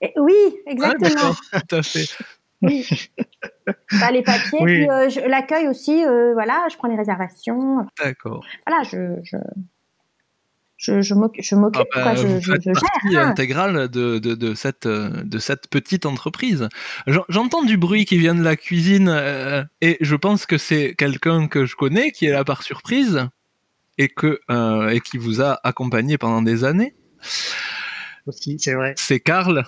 Et- 0.00 0.12
oui, 0.16 0.34
Ah, 0.66 0.70
exactement. 0.70 1.08
d'accord, 1.08 1.40
tout 1.68 1.76
à 1.76 1.82
fait. 1.82 2.06
Oui. 2.62 2.86
Bah, 4.00 4.12
les 4.12 4.22
papiers, 4.22 4.58
Oui. 4.60 4.74
puis 4.74 4.90
euh, 4.90 5.08
je- 5.08 5.20
l'accueil 5.28 5.66
aussi. 5.66 6.04
euh, 6.04 6.32
voilà, 6.34 6.66
je 6.70 6.76
prends 6.76 6.86
les 6.88 6.96
réservations. 6.96 7.84
D'accord. 8.02 8.44
Voilà, 8.64 8.84
je, 8.84 9.16
je, 9.24 9.36
je, 10.76 11.02
je 11.02 11.14
m'oc- 11.14 11.40
je 11.42 11.54
m'occupe, 11.56 11.82
Ah 11.94 11.96
bah, 11.96 12.02
quoi, 12.02 12.14
je, 12.14 12.26
vous 12.28 12.40
je, 12.40 12.52
faites 12.52 12.62
je 12.64 12.70
partie 12.72 13.10
gère. 13.10 13.22
hein. 13.26 13.30
intégrale 13.30 13.88
de, 13.88 14.18
de, 14.20 14.34
de 14.36 14.54
cette, 14.54 14.86
de 14.86 15.38
cette 15.38 15.68
petite 15.68 16.06
entreprise. 16.06 16.68
J'en- 17.08 17.24
J'entends 17.28 17.64
du 17.64 17.76
bruit 17.76 18.04
qui 18.04 18.18
vient 18.18 18.36
de 18.36 18.42
la 18.44 18.54
cuisine 18.56 19.08
euh, 19.08 19.64
et 19.80 19.96
je 20.00 20.14
pense 20.14 20.46
que 20.46 20.58
c'est 20.58 20.94
quelqu'un 20.94 21.48
que 21.48 21.66
je 21.66 21.74
connais 21.74 22.12
qui 22.12 22.26
est 22.26 22.32
là 22.32 22.44
par 22.44 22.62
surprise 22.62 23.26
et, 23.98 24.08
que, 24.08 24.38
euh, 24.50 24.88
et 24.90 25.00
qui 25.00 25.18
vous 25.18 25.40
a 25.42 25.58
accompagné 25.64 26.18
pendant 26.18 26.42
des 26.42 26.62
années. 26.62 26.94
aussi, 28.26 28.58
c'est 28.60 28.74
vrai. 28.74 28.94
C'est 28.96 29.18
Karl 29.20 29.64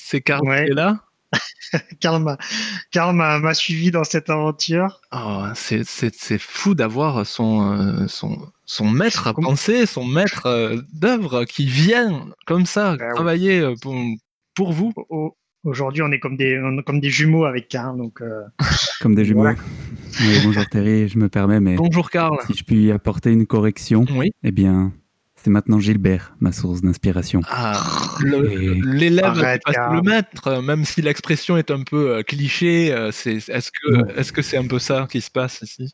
C'est 0.00 0.20
Karl 0.20 0.46
Ouais. 0.48 0.64
qui 0.66 0.70
est 0.70 0.74
là? 0.74 1.00
Karl 2.00 2.22
m'a 2.22 2.38
Karl 2.92 3.14
m'a 3.14 3.38
m'a 3.38 3.52
suivi 3.52 3.90
dans 3.90 4.04
cette 4.04 4.30
aventure. 4.30 5.00
Oh, 5.12 5.44
c'est- 5.54 5.84
C'est 5.84 6.14
c'est 6.14 6.38
fou 6.38 6.74
d'avoir 6.74 7.26
son, 7.26 7.72
euh, 7.72 8.06
son, 8.06 8.38
son 8.64 8.88
maître 8.88 9.26
à 9.26 9.34
penser, 9.34 9.84
son 9.84 10.04
maître 10.06 10.46
euh, 10.46 10.80
d'œuvre 10.94 11.44
qui 11.44 11.66
vient 11.66 12.26
comme 12.46 12.64
ça 12.64 12.92
oui. 12.92 12.98
travailler 13.14 13.60
euh, 13.60 13.74
pour, 13.82 13.94
pour 14.54 14.72
vous. 14.72 14.92
Au- 14.96 15.06
au- 15.10 15.36
Aujourd'hui, 15.64 16.02
on 16.02 16.12
est 16.12 16.20
comme 16.20 16.36
des, 16.36 16.58
on 16.62 16.78
est 16.78 16.82
comme 16.84 17.00
des 17.00 17.10
jumeaux 17.10 17.44
avec 17.44 17.68
Karl. 17.68 17.98
Donc, 17.98 18.22
euh, 18.22 18.42
Comme 19.02 19.14
des 19.16 19.24
jumeaux. 19.24 19.40
Voilà. 19.42 19.58
Oui, 20.20 20.38
bonjour 20.44 20.64
Terry, 20.70 21.08
je 21.08 21.18
me 21.18 21.28
permets, 21.28 21.58
mais 21.60 21.74
Bonjour 21.74 22.08
Karl. 22.10 22.38
si 22.46 22.54
je 22.54 22.62
puis 22.64 22.90
apporter 22.92 23.32
une 23.32 23.44
correction, 23.44 24.06
Oui. 24.12 24.30
eh 24.44 24.52
bien, 24.52 24.92
c'est 25.42 25.50
maintenant 25.50 25.78
Gilbert, 25.80 26.34
ma 26.40 26.52
source 26.52 26.80
d'inspiration. 26.80 27.40
Ah, 27.48 27.80
L'élève 28.22 29.34
passe 29.64 29.76
le 29.92 30.02
maître, 30.02 30.46
euh, 30.48 30.62
même 30.62 30.84
si 30.84 31.02
l'expression 31.02 31.56
est 31.56 31.70
un 31.70 31.82
peu 31.82 32.10
euh, 32.16 32.22
cliché. 32.22 32.92
euh, 32.92 33.10
c'est- 33.12 33.48
Est-ce 33.48 33.70
que 33.70 34.18
est-ce 34.18 34.32
que 34.32 34.42
c'est 34.42 34.56
un 34.56 34.66
peu 34.66 34.78
ça 34.78 35.06
qui 35.10 35.20
se 35.20 35.30
passe 35.30 35.60
ici? 35.62 35.92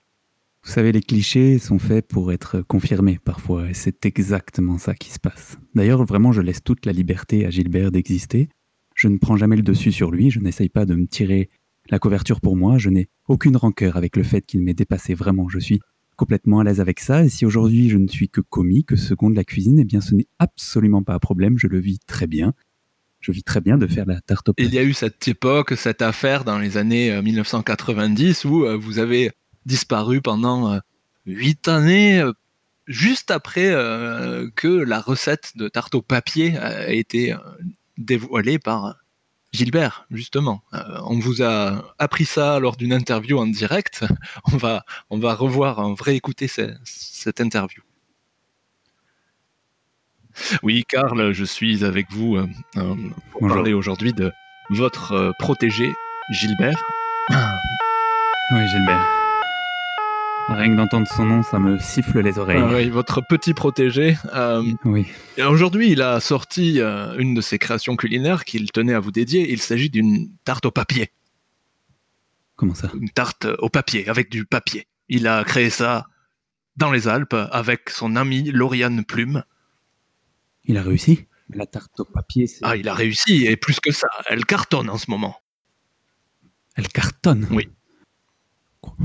Vous 0.64 0.70
savez, 0.72 0.92
les 0.92 1.02
clichés 1.02 1.58
sont 1.58 1.78
faits 1.78 2.08
pour 2.08 2.32
être 2.32 2.62
confirmés 2.62 3.18
parfois, 3.22 3.68
et 3.68 3.74
c'est 3.74 4.06
exactement 4.06 4.78
ça 4.78 4.94
qui 4.94 5.10
se 5.10 5.18
passe. 5.18 5.58
D'ailleurs, 5.74 6.04
vraiment, 6.04 6.32
je 6.32 6.40
laisse 6.40 6.62
toute 6.64 6.86
la 6.86 6.92
liberté 6.92 7.44
à 7.44 7.50
Gilbert 7.50 7.90
d'exister. 7.90 8.48
Je 8.94 9.08
ne 9.08 9.18
prends 9.18 9.36
jamais 9.36 9.56
le 9.56 9.62
dessus 9.62 9.92
sur 9.92 10.10
lui, 10.10 10.30
je 10.30 10.40
n'essaye 10.40 10.70
pas 10.70 10.86
de 10.86 10.94
me 10.94 11.06
tirer 11.06 11.50
la 11.90 11.98
couverture 11.98 12.40
pour 12.40 12.56
moi, 12.56 12.78
je 12.78 12.88
n'ai 12.88 13.08
aucune 13.28 13.56
rancœur 13.58 13.98
avec 13.98 14.16
le 14.16 14.22
fait 14.22 14.40
qu'il 14.46 14.62
m'ait 14.62 14.72
dépassé 14.72 15.12
vraiment, 15.12 15.50
je 15.50 15.58
suis 15.58 15.80
complètement 16.16 16.60
à 16.60 16.64
l'aise 16.64 16.80
avec 16.80 17.00
ça, 17.00 17.24
et 17.24 17.28
si 17.28 17.46
aujourd'hui 17.46 17.90
je 17.90 17.98
ne 17.98 18.08
suis 18.08 18.28
que 18.28 18.40
commis, 18.40 18.84
que 18.84 18.96
second 18.96 19.30
de 19.30 19.36
la 19.36 19.44
cuisine, 19.44 19.78
eh 19.78 19.84
bien 19.84 20.00
ce 20.00 20.14
n'est 20.14 20.28
absolument 20.38 21.02
pas 21.02 21.14
un 21.14 21.18
problème, 21.18 21.58
je 21.58 21.66
le 21.66 21.78
vis 21.78 21.98
très 22.06 22.26
bien. 22.26 22.54
Je 23.20 23.32
vis 23.32 23.42
très 23.42 23.62
bien 23.62 23.78
de 23.78 23.86
faire 23.86 24.04
la 24.04 24.20
tarte 24.20 24.50
au 24.50 24.54
Il 24.58 24.74
y 24.74 24.78
a 24.78 24.82
eu 24.82 24.92
cette 24.92 25.26
époque, 25.28 25.72
cette 25.78 26.02
affaire 26.02 26.44
dans 26.44 26.58
les 26.58 26.76
années 26.76 27.10
euh, 27.10 27.22
1990 27.22 28.44
où 28.44 28.66
euh, 28.66 28.76
vous 28.76 28.98
avez 28.98 29.30
disparu 29.64 30.20
pendant 30.20 30.74
euh, 30.74 30.78
huit 31.24 31.66
années, 31.68 32.20
euh, 32.20 32.32
juste 32.86 33.30
après 33.30 33.70
euh, 33.70 34.50
que 34.54 34.68
la 34.68 35.00
recette 35.00 35.52
de 35.56 35.68
tarte 35.68 35.94
au 35.94 36.02
papier 36.02 36.58
a 36.58 36.92
été 36.92 37.32
euh, 37.32 37.38
dévoilée 37.96 38.58
par 38.58 38.96
Gilbert, 39.54 40.04
justement. 40.10 40.62
Euh, 40.74 40.78
on 41.06 41.18
vous 41.20 41.40
a 41.42 41.94
appris 42.00 42.24
ça 42.24 42.58
lors 42.58 42.76
d'une 42.76 42.92
interview 42.92 43.38
en 43.38 43.46
direct. 43.46 44.04
On 44.52 44.56
va, 44.56 44.84
on 45.10 45.18
va 45.18 45.34
revoir, 45.34 45.78
on 45.78 45.94
va 45.94 46.04
réécouter 46.04 46.48
ce- 46.48 46.74
cette 46.84 47.40
interview. 47.40 47.80
Oui, 50.64 50.82
Karl, 50.88 51.32
je 51.32 51.44
suis 51.44 51.84
avec 51.84 52.10
vous 52.10 52.36
euh, 52.36 52.46
pour 53.30 53.42
Bonjour. 53.42 53.56
parler 53.56 53.72
aujourd'hui 53.72 54.12
de 54.12 54.32
votre 54.70 55.12
euh, 55.12 55.30
protégé, 55.38 55.94
Gilbert. 56.32 56.82
Oui, 57.30 58.66
Gilbert. 58.68 59.06
Rien 60.48 60.70
que 60.70 60.76
d'entendre 60.76 61.06
son 61.08 61.24
nom, 61.24 61.42
ça 61.42 61.58
me 61.58 61.78
siffle 61.78 62.20
les 62.20 62.38
oreilles. 62.38 62.60
Ah 62.62 62.74
oui, 62.74 62.90
votre 62.90 63.22
petit 63.26 63.54
protégé. 63.54 64.16
euh, 64.34 64.62
Oui. 64.84 65.06
et 65.38 65.42
Aujourd'hui, 65.42 65.90
il 65.92 66.02
a 66.02 66.20
sorti 66.20 66.80
euh, 66.80 67.16
une 67.18 67.32
de 67.34 67.40
ses 67.40 67.58
créations 67.58 67.96
culinaires 67.96 68.44
qu'il 68.44 68.70
tenait 68.70 68.92
à 68.92 69.00
vous 69.00 69.10
dédier. 69.10 69.50
Il 69.50 69.60
s'agit 69.60 69.88
d'une 69.88 70.28
tarte 70.44 70.66
au 70.66 70.70
papier. 70.70 71.10
Comment 72.56 72.74
ça? 72.74 72.90
Une 73.00 73.08
tarte 73.08 73.46
au 73.58 73.68
papier, 73.70 74.08
avec 74.08 74.30
du 74.30 74.44
papier. 74.44 74.86
Il 75.08 75.26
a 75.26 75.42
créé 75.44 75.70
ça 75.70 76.06
dans 76.76 76.90
les 76.90 77.08
Alpes 77.08 77.34
avec 77.50 77.88
son 77.88 78.14
ami 78.14 78.50
Lauriane 78.52 79.04
Plume. 79.04 79.44
Il 80.64 80.76
a 80.76 80.82
réussi? 80.82 81.26
La 81.50 81.66
tarte 81.66 82.00
au 82.00 82.04
papier, 82.04 82.46
c'est... 82.46 82.60
Ah, 82.62 82.76
il 82.76 82.88
a 82.88 82.94
réussi, 82.94 83.44
et 83.46 83.56
plus 83.56 83.80
que 83.80 83.92
ça, 83.92 84.08
elle 84.26 84.44
cartonne 84.44 84.88
en 84.90 84.98
ce 84.98 85.10
moment. 85.10 85.36
Elle 86.76 86.88
cartonne? 86.88 87.46
Oui. 87.50 87.68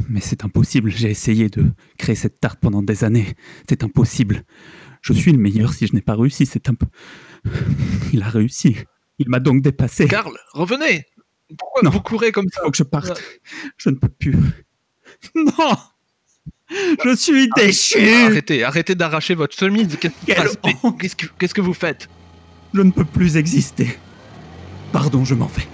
Mais 0.10 0.20
c'est 0.22 0.44
impossible. 0.46 0.92
J'ai 0.92 1.10
essayé 1.10 1.50
de 1.50 1.72
créer 1.98 2.16
cette 2.16 2.40
tarte 2.40 2.60
pendant 2.60 2.82
des 2.84 3.04
années. 3.04 3.36
C'est 3.68 3.84
impossible. 3.84 4.44
Je 5.02 5.14
suis 5.14 5.32
le 5.32 5.38
meilleur 5.38 5.74
si 5.74 5.88
je 5.88 5.94
n'ai 5.94 6.02
pas 6.02 6.16
réussi. 6.16 6.46
C'est 6.46 6.70
un 6.70 6.74
peu. 6.76 6.88
Il 8.14 8.22
a 8.24 8.30
réussi. 8.30 8.78
Il 9.18 9.30
m'a 9.30 9.40
donc 9.40 9.62
dépassé. 9.62 10.08
Karl, 10.08 10.34
revenez 10.54 11.06
Pourquoi 11.58 11.82
Non. 11.84 11.90
vous 11.90 12.02
courez 12.02 12.32
comme 12.32 12.46
Il 12.46 12.54
ça 12.54 12.62
faut 12.64 12.72
que 12.72 12.78
je 12.78 12.84
parte. 12.84 13.22
Je 13.78 13.90
ne 13.90 13.96
peux 13.96 14.10
plus. 14.10 14.36
Non 15.36 15.76
Je 17.04 17.16
suis 17.16 17.50
déchu 17.56 17.98
Arrêtez, 18.26 18.64
arrêtez 18.64 18.96
d'arracher 18.96 19.34
votre 19.36 19.56
chemise. 19.58 19.98
Qu'est-ce 20.00 21.16
que, 21.16 21.26
qu'est-ce 21.38 21.54
que 21.54 21.62
vous 21.62 21.74
faites 21.74 22.08
Je 22.74 22.82
ne 22.82 22.92
peux 22.92 23.06
plus 23.06 23.36
exister. 23.38 23.98
Pardon, 24.92 25.26
je 25.26 25.34
m'en 25.34 25.48
vais. 25.48 25.68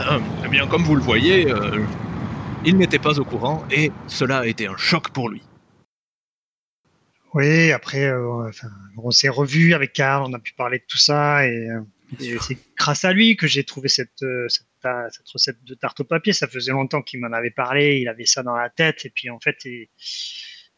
Ah, 0.00 0.18
Eh 0.44 0.48
bien, 0.48 0.66
comme 0.66 0.82
vous 0.82 0.94
le 0.96 1.02
voyez, 1.02 1.50
euh, 1.50 1.82
il 2.64 2.76
n'était 2.76 2.98
pas 2.98 3.18
au 3.18 3.24
courant 3.24 3.64
et 3.70 3.90
cela 4.06 4.38
a 4.40 4.46
été 4.46 4.66
un 4.66 4.76
choc 4.76 5.10
pour 5.10 5.28
lui. 5.28 5.42
oui, 7.34 7.70
après, 7.72 8.04
euh, 8.04 8.48
enfin, 8.48 8.68
on 8.96 9.10
s'est 9.10 9.28
revu 9.28 9.74
avec 9.74 9.92
Karl, 9.92 10.24
on 10.26 10.32
a 10.32 10.38
pu 10.38 10.52
parler 10.54 10.78
de 10.78 10.84
tout 10.88 10.98
ça 10.98 11.46
et, 11.46 11.68
euh, 11.70 11.80
et 12.20 12.38
c'est 12.38 12.56
grâce 12.78 13.04
à 13.04 13.12
lui 13.12 13.36
que 13.36 13.46
j'ai 13.46 13.64
trouvé 13.64 13.88
cette, 13.88 14.24
cette, 14.48 14.66
ta- 14.80 15.10
cette 15.10 15.28
recette 15.28 15.62
de 15.64 15.74
tarte 15.74 16.00
au 16.00 16.04
papier. 16.04 16.32
Ça 16.32 16.46
faisait 16.46 16.72
longtemps 16.72 17.02
qu'il 17.02 17.20
m'en 17.20 17.32
avait 17.32 17.50
parlé, 17.50 17.98
il 18.00 18.08
avait 18.08 18.26
ça 18.26 18.42
dans 18.42 18.54
la 18.56 18.70
tête 18.70 19.04
et 19.04 19.10
puis 19.10 19.28
en 19.28 19.40
fait, 19.40 19.56
il, 19.64 19.88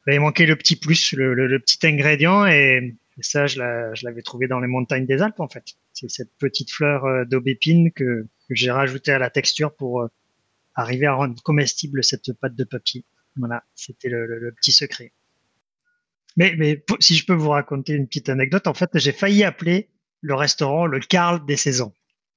il 0.07 0.11
avait 0.11 0.19
manqué 0.19 0.47
le 0.47 0.57
petit 0.57 0.77
plus, 0.77 1.13
le, 1.13 1.35
le- 1.35 1.47
le 1.47 1.59
petit 1.61 1.87
ingrédient 1.87 2.47
et, 2.47 2.97
et 3.19 3.23
ça, 3.23 3.47
je 3.47 3.59
l'a- 3.59 3.95
je 3.95 4.05
l'avais 4.07 4.23
trouvé 4.23 4.49
dans 4.49 4.59
les 4.61 4.69
montagnes 4.69 5.07
des 5.07 5.23
Alpes 5.23 5.41
en 5.41 5.49
fait. 5.49 5.65
C'est 5.93 6.09
cette 6.11 6.33
petite 6.39 6.71
fleur 6.73 7.27
d'aubépine 7.27 7.93
que, 7.93 8.27
que 8.49 8.55
j'ai 8.55 8.71
rajoutée 8.71 9.12
à 9.12 9.19
la 9.19 9.31
texture 9.31 9.75
pour 9.75 10.02
euh, 10.02 10.09
arriver 10.75 11.07
à 11.07 11.14
rendre 11.14 11.40
comestible 11.43 12.02
cette 12.05 12.33
pâte 12.33 12.55
de 12.55 12.64
papier. 12.64 13.05
Voilà, 13.37 13.64
c'était 13.75 14.09
le, 14.09 14.52
petit 14.57 14.73
secret. 14.73 15.12
Mais, 16.37 16.85
si 17.00 17.17
je 17.17 17.26
peux 17.26 17.35
vous 17.35 17.50
raconter 17.50 17.95
une 17.95 18.07
petite 18.07 18.28
anecdote, 18.28 18.67
en 18.67 18.75
fait, 18.75 18.90
j'ai 18.95 19.12
failli 19.12 19.45
appeler 19.45 19.88
le 20.21 20.35
restaurant 20.35 20.87
le 20.87 21.00
Carl 21.00 21.45
des 21.47 21.57
saisons. 21.57 21.93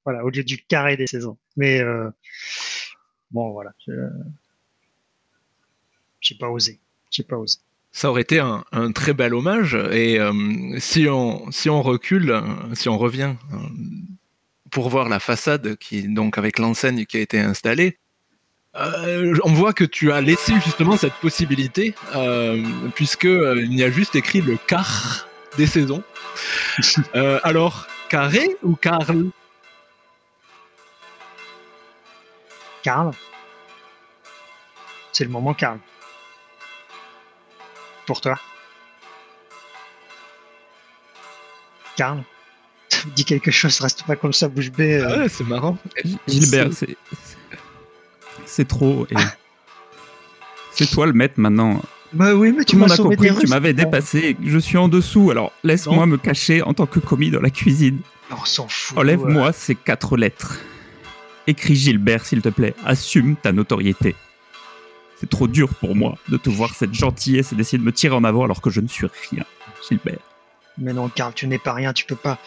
Voilà, 0.06 0.24
au 0.26 0.30
lieu 0.30 0.44
du 0.44 0.58
carré 0.58 0.98
des 0.98 1.06
saisons. 1.06 1.38
Mais 1.56 1.80
euh, 1.82 2.10
bon, 3.30 3.52
voilà, 3.52 3.72
j'ai 6.20 6.36
pas 6.36 6.50
osé. 6.50 6.80
J'ai 7.12 7.24
pas 7.24 7.38
osé. 7.38 7.60
Ça 7.92 8.10
aurait 8.10 8.22
été 8.22 8.40
un, 8.40 8.92
très 8.94 9.14
bel 9.14 9.34
hommage 9.34 9.76
et 9.76 10.18
euh, 10.20 10.32
si, 10.80 11.08
on, 11.10 11.82
recule, 11.82 12.42
si 12.74 12.88
on 12.88 12.98
revient 12.98 13.36
euh, 13.52 13.58
pour 14.72 14.90
voir 14.90 15.10
la 15.10 15.20
façade 15.20 15.76
qui 15.76 16.08
donc 16.08 16.38
avec 16.38 16.58
l'enseigne 16.58 17.06
qui 17.06 17.18
a 17.18 17.20
été 17.20 17.40
installée, 17.40 18.00
euh, 18.76 19.38
on 19.44 19.52
voit 19.52 19.74
que 19.74 19.84
tu 19.84 20.12
as 20.14 20.22
laissé 20.22 20.54
justement 20.64 20.96
cette 20.96 21.14
possibilité 21.16 21.94
euh, 22.16 22.64
puisque 22.96 23.26
euh, 23.26 23.62
il 23.62 23.74
y 23.74 23.84
a 23.84 23.92
juste 23.92 24.16
écrit 24.16 24.42
le 24.42 24.58
car 24.68 25.28
des 25.58 25.68
saisons. 25.68 26.04
Euh, 27.16 27.40
alors 27.44 27.88
carré 28.08 28.56
ou 28.64 28.76
Karl 28.76 29.30
Carl, 32.82 33.12
c'est 35.12 35.26
le 35.26 35.30
moment 35.30 35.54
Carl. 35.54 35.80
Pour 38.06 38.22
toi. 38.22 38.40
Carl, 41.98 42.24
dis 43.10 43.26
quelque 43.26 43.52
chose, 43.52 43.80
reste 43.80 44.04
pas 44.04 44.16
comme 44.16 44.34
ça, 44.34 44.48
bouche 44.48 44.72
bée. 44.72 44.96
euh. 44.98 45.08
Ah 45.10 45.18
ouais, 45.20 45.30
c'est 45.30 45.44
marrant. 45.48 45.78
Gilbert, 46.28 46.70
c'est. 46.74 46.96
c'est- 48.46 48.68
trop. 48.68 49.08
et- 49.12 49.16
C'est 50.74 50.90
toi 50.90 51.06
le 51.06 51.14
maître 51.14 51.36
maintenant. 51.38 51.82
Bah 52.14 52.34
oui, 52.34 52.52
mais 52.52 52.60
Tout 52.66 52.72
tu 52.72 52.76
le 52.76 52.80
m'as 52.82 52.86
monde 52.88 52.92
a 52.92 52.96
sauvé 52.98 53.16
compris 53.16 53.36
tu 53.42 53.48
m'avais 53.48 53.74
dépassé 53.74 54.36
je 54.44 54.58
suis 54.58 54.78
en 54.78 54.88
dessous. 54.90 55.32
Alors 55.32 55.52
laisse-moi 55.64 56.06
me 56.06 56.18
cacher 56.18 56.62
en 56.62 56.74
tant 56.74 56.86
que 56.86 57.00
commis 57.00 57.32
dans 57.32 57.40
la 57.42 57.50
cuisine. 57.50 58.00
On 58.32 58.46
s'en 58.46 58.68
fout. 58.68 58.98
Enlève-moi 58.98 59.52
ces 59.54 59.76
quatre 59.76 60.18
lettres. 60.18 60.60
Écris 61.48 61.76
Gilbert, 61.76 62.26
s'il 62.26 62.42
te 62.42 62.50
plaît. 62.50 62.74
Assume 62.86 63.36
ta 63.36 63.52
notoriété. 63.52 64.16
C'est 65.20 65.30
trop 65.30 65.48
dur 65.48 65.70
pour 65.76 65.96
moi 65.96 66.18
de 66.30 66.38
te 66.38 66.50
voir 66.50 66.74
cette 66.74 66.94
gentillesse 66.94 67.54
et 67.54 67.56
d'essayer 67.56 67.78
de 67.78 67.84
me 67.84 67.92
tirer 67.92 68.16
en 68.16 68.24
avant 68.24 68.44
alors 68.44 68.62
que 68.62 68.70
je 68.70 68.82
ne 68.82 68.88
suis 68.88 69.08
rien, 69.32 69.44
Gilbert. 69.88 70.20
Mais 70.78 70.94
non, 70.94 71.10
Carl, 71.10 71.34
tu 71.34 71.48
n'es 71.48 71.60
pas 71.60 71.74
rien, 71.74 71.94
tu 71.94 72.06
peux 72.06 72.16
pas. 72.16 72.40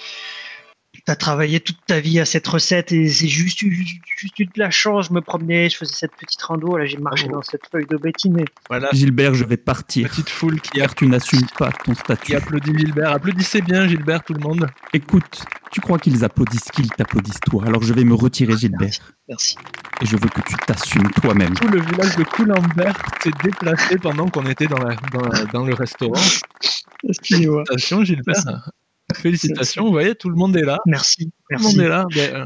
T'as 1.06 1.16
travaillé 1.16 1.61
toute 1.61 1.76
ta 1.87 2.00
vie 2.00 2.18
à 2.18 2.25
cette 2.25 2.46
recette 2.46 2.90
et 2.90 3.06
c'est 3.11 3.28
juste, 3.28 3.58
juste, 3.58 4.00
juste 4.16 4.38
eu 4.38 4.46
de 4.46 4.50
la 4.56 4.70
chance. 4.70 5.08
Je 5.08 5.12
me 5.12 5.20
promenais, 5.20 5.68
je 5.68 5.76
faisais 5.76 5.92
cette 5.92 6.16
petite 6.16 6.40
rando, 6.40 6.78
là 6.78 6.87
j'ai 6.87 6.96
marché 6.96 7.26
Oh. 7.28 7.32
dans 7.34 7.42
cette 7.42 7.66
feuille 7.70 7.84
d'aubépine. 7.84 8.40
et- 8.40 8.44
Voilà, 8.70 8.88
Gilbert, 8.90 9.34
je 9.34 9.44
vais 9.44 9.58
partir. 9.58 10.08
petite 10.08 10.30
foule 10.30 10.58
qui, 10.62 10.70
Car 10.70 10.94
tu 10.94 11.06
n'assumes 11.06 11.44
pas 11.58 11.70
ton 11.84 11.94
statut. 11.94 12.25
qui 12.25 12.34
applaudit 12.34 12.73
Gilbert. 12.78 13.11
Applaudissez 13.12 13.61
bien 13.61 13.87
Gilbert, 13.87 14.25
tout 14.25 14.32
le 14.32 14.40
monde. 14.40 14.66
Écoute, 14.94 15.44
tu 15.70 15.82
crois 15.82 15.99
qu'ils 15.99 16.25
applaudissent 16.25 16.70
qu'ils 16.73 16.88
t'applaudissent 16.90 17.40
toi 17.40 17.64
Alors 17.66 17.82
je 17.82 17.92
vais 17.92 18.04
me 18.04 18.14
retirer, 18.14 18.56
Gilbert. 18.56 18.88
Merci. 19.28 19.56
Et 20.00 20.06
je 20.06 20.12
veux 20.16 20.28
que 20.30 20.40
tu 20.40 20.54
t'assumes 20.66 21.11
toi-même. 21.20 21.52
Tout 21.52 21.68
le 21.68 21.82
village 21.82 22.16
de 22.16 22.25
Coulambert 22.25 22.96
s'est 23.23 23.30
déplacé 23.42 23.99
pendant 23.99 24.28
qu'on 24.30 24.46
était 24.46 24.68
dans, 24.68 24.78
la, 24.82 24.94
dans, 25.12 25.20
la- 25.28 25.44
dans 25.44 25.64
le 25.66 25.75
restaurant. 25.75 26.14
Excusez-moi. 27.08 27.62
Attention 27.68 28.02
Gilbert. 28.04 28.70
Félicitations, 29.23 29.85
vous 29.85 29.92
voyez, 29.92 30.14
tout 30.14 30.28
le 30.28 30.37
monde 30.37 30.56
est 30.56 30.64
là. 30.64 30.78
Merci, 30.87 31.26
Tout 31.26 31.33
le 31.50 31.59
monde 31.59 31.73
merci. 31.76 31.80
est 31.80 31.88
là. 31.88 32.04
Ben, 32.14 32.35
euh, 32.35 32.44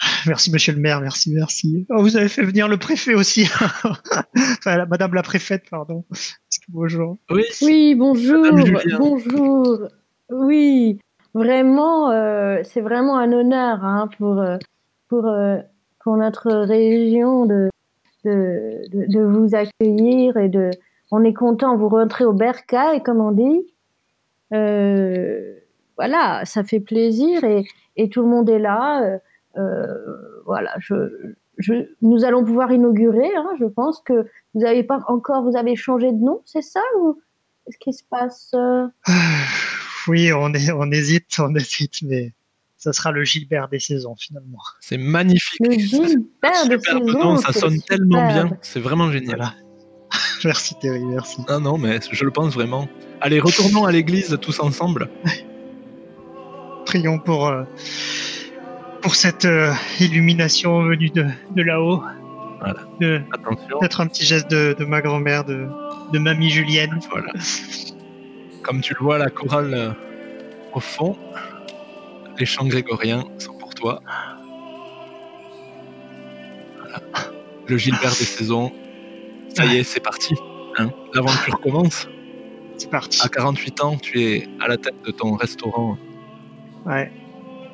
Merci, 0.26 0.50
monsieur 0.52 0.72
le 0.74 0.80
maire, 0.80 1.00
merci, 1.00 1.32
merci. 1.32 1.86
Oh, 1.90 2.02
vous 2.02 2.16
avez 2.16 2.28
fait 2.28 2.42
venir 2.42 2.68
le 2.68 2.76
préfet 2.76 3.14
aussi. 3.14 3.48
enfin, 3.60 4.76
la- 4.76 4.86
madame 4.86 5.14
la 5.14 5.22
préfète, 5.22 5.62
pardon. 5.70 6.04
Bonjour. 6.68 7.16
oui, 7.30 7.44
Oui, 7.62 7.94
bonjour, 7.94 8.44
bonjour. 8.98 9.78
Oui, 10.30 10.98
vraiment, 11.32 12.10
euh, 12.10 12.60
c'est 12.64 12.80
vraiment 12.80 13.16
un 13.18 13.32
honneur 13.32 13.84
hein, 13.84 14.08
pour, 14.18 14.38
euh, 14.40 14.58
pour, 15.08 15.26
pour 16.02 16.16
notre 16.16 16.50
région 16.52 17.46
de, 17.46 17.70
de, 18.24 18.82
de, 18.92 19.06
de 19.10 19.20
vous 19.22 19.54
accueillir 19.54 20.36
et 20.36 20.48
de. 20.48 20.70
On 21.12 21.22
est 21.24 21.34
content, 21.34 21.76
vous 21.76 21.88
rentrez 21.88 22.24
au 22.24 22.32
bercail, 22.32 23.02
comme 23.02 23.20
on 23.20 23.30
dit. 23.32 23.66
Euh, 24.52 25.54
voilà, 25.96 26.44
ça 26.44 26.64
fait 26.64 26.80
plaisir 26.80 27.44
et, 27.44 27.64
et 27.96 28.08
tout 28.08 28.22
le 28.22 28.28
monde 28.28 28.48
est 28.50 28.58
là. 28.58 29.02
Euh, 29.02 29.18
euh, 29.56 29.86
voilà, 30.46 30.74
je, 30.78 30.94
je, 31.58 31.74
nous 32.02 32.24
allons 32.24 32.44
pouvoir 32.44 32.72
inaugurer. 32.72 33.30
Hein, 33.36 33.50
je 33.58 33.66
pense 33.66 34.00
que 34.00 34.26
vous 34.54 34.64
avez 34.64 34.82
pas 34.82 35.00
encore, 35.08 35.42
vous 35.42 35.56
avez 35.56 35.76
changé 35.76 36.12
de 36.12 36.18
nom, 36.18 36.42
c'est 36.44 36.62
ça 36.62 36.82
ou 37.00 37.20
qu'est-ce 37.64 37.78
qui 37.78 37.92
se 37.92 38.04
passe 38.08 38.52
euh? 38.54 38.86
Oui, 40.06 40.32
on, 40.34 40.52
est, 40.52 40.70
on 40.70 40.90
hésite, 40.90 41.36
on 41.38 41.54
hésite, 41.54 42.02
mais 42.02 42.34
ça 42.76 42.92
sera 42.92 43.10
le 43.10 43.24
Gilbert 43.24 43.68
des 43.68 43.78
saisons 43.78 44.14
finalement. 44.16 44.58
c'est 44.80 44.98
magnifique. 44.98 45.60
Le 45.60 45.72
Gilbert 45.78 46.68
de 46.68 46.76
superbe 46.76 47.06
saison, 47.06 47.18
nom, 47.18 47.36
ça 47.38 47.52
sonne 47.52 47.80
tellement 47.80 48.26
bien. 48.26 48.58
C'est 48.60 48.80
vraiment 48.80 49.10
génial. 49.10 49.36
Voilà. 49.36 49.54
merci 50.44 50.74
Thierry, 50.78 51.04
merci. 51.04 51.40
Ah 51.48 51.58
non, 51.58 51.78
mais 51.78 52.00
je 52.10 52.24
le 52.24 52.30
pense 52.30 52.52
vraiment. 52.52 52.88
Allez, 53.20 53.40
retournons 53.40 53.86
à 53.86 53.92
l'église 53.92 54.36
tous 54.42 54.60
ensemble. 54.60 55.08
Prions 56.94 57.18
pour, 57.18 57.48
euh, 57.48 57.64
pour 59.02 59.16
cette 59.16 59.46
euh, 59.46 59.72
illumination 59.98 60.84
venue 60.84 61.10
de, 61.10 61.26
de 61.56 61.62
là-haut. 61.64 62.00
Voilà. 62.60 62.76
De-. 63.00 63.20
Peut-être 63.80 64.00
un 64.00 64.06
petit 64.06 64.24
geste 64.24 64.48
de, 64.48 64.76
de 64.78 64.84
ma 64.84 65.00
grand-mère, 65.00 65.44
de, 65.44 65.66
de 66.12 66.18
mamie 66.20 66.50
Julienne. 66.50 67.00
Voilà. 67.10 67.32
Comme 68.62 68.80
tu 68.80 68.94
le 68.94 69.00
vois, 69.04 69.18
la 69.18 69.28
chorale 69.28 69.74
euh, 69.74 69.90
au 70.72 70.78
fond, 70.78 71.16
les 72.38 72.46
chants 72.46 72.66
grégoriens 72.68 73.24
sont 73.38 73.54
pour 73.54 73.74
toi. 73.74 74.00
Voilà. 76.78 77.00
Le 77.66 77.76
Gilbert 77.76 78.10
des 78.10 78.24
saisons. 78.24 78.70
Ça 79.56 79.64
y 79.64 79.78
est, 79.78 79.82
c'est 79.82 79.98
parti. 79.98 80.36
hein. 80.78 80.90
L'aventure 81.12 81.60
commence. 81.60 82.06
C'est 82.78 82.88
parti. 82.88 83.20
À 83.20 83.28
48 83.28 83.82
ans, 83.82 83.96
tu 83.96 84.20
es 84.22 84.46
à 84.60 84.68
la 84.68 84.76
tête 84.76 84.94
de 85.04 85.10
ton 85.10 85.34
restaurant. 85.34 85.98
Ouais. 86.86 87.10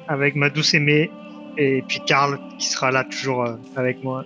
Avec 0.08 0.34
ma 0.36 0.50
douce 0.50 0.74
aimée 0.74 1.10
et 1.56 1.82
puis 1.88 2.00
Karl 2.06 2.38
qui 2.58 2.66
sera 2.66 2.90
là 2.90 3.04
toujours 3.04 3.44
euh, 3.44 3.56
avec 3.76 4.02
moi. 4.04 4.24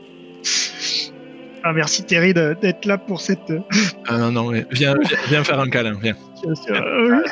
Ah, 1.63 1.73
merci 1.73 2.05
Thierry 2.05 2.35
de- 2.35 2.55
d'être 2.61 2.85
là 2.85 2.99
pour 2.99 3.21
cette. 3.21 3.51
euh, 3.51 3.61
Ah 4.07 4.19
non, 4.19 4.31
non, 4.33 4.51
mais 4.51 4.67
viens, 4.71 4.95
viens, 5.03 5.19
viens 5.29 5.45
faire 5.45 5.61
un 5.61 5.69
câlin, 5.71 5.99
viens. 6.03 6.15
euh, 6.71 7.23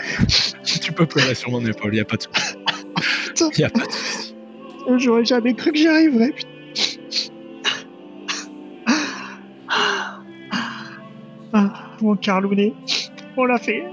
Tu 0.81 0.93
peux 0.93 1.05
pleurer 1.07 1.35
sur 1.35 1.51
mon 1.51 1.65
épaule, 1.67 1.95
il 1.95 2.01
a 2.01 2.05
pas 2.05 2.17
de 2.17 2.23
souci. 2.23 3.61
Y 3.61 3.65
a 3.65 3.69
pas 3.71 3.87
de 3.87 3.93
souci. 3.93 4.35
J'aurais 4.97 5.25
jamais 5.25 5.55
cru 5.55 5.71
que 5.73 5.79
j'y 5.79 5.87
arriverais. 5.89 6.33
putain. 6.33 6.49
Ah, 11.53 11.73
mon 12.01 12.17
Carlounet, 12.17 12.73
on 13.37 13.45
l'a 13.45 13.59
fait. 13.59 13.85